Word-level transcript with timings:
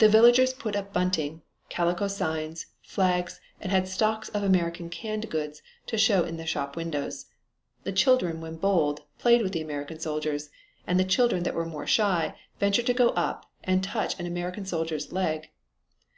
The 0.00 0.08
villagers 0.10 0.52
put 0.52 0.76
up 0.76 0.92
bunting, 0.92 1.40
calico 1.70 2.08
signs, 2.08 2.66
flags 2.82 3.40
and 3.58 3.72
had 3.72 3.88
stocks 3.88 4.28
of 4.28 4.42
American 4.42 4.90
canned 4.90 5.30
goods 5.30 5.62
to 5.86 5.96
show 5.96 6.24
in 6.24 6.36
their 6.36 6.46
shop 6.46 6.76
windows. 6.76 7.24
The 7.84 7.92
children, 7.92 8.42
when 8.42 8.56
bold, 8.56 9.00
played 9.18 9.40
with 9.40 9.52
the 9.52 9.62
American 9.62 9.98
soldiers, 9.98 10.50
and 10.86 11.00
the 11.00 11.04
children 11.04 11.42
that 11.44 11.54
were 11.54 11.64
more 11.64 11.86
shy 11.86 12.34
ventured 12.58 12.84
to 12.84 12.92
go 12.92 13.12
up 13.12 13.50
and 13.64 13.82
touch 13.82 14.20
an 14.20 14.26
American 14.26 14.66
soldier's 14.66 15.10
leg. 15.10 15.48